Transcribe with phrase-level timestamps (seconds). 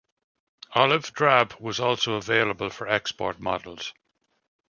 [0.73, 3.93] Olive drab was also available for export models.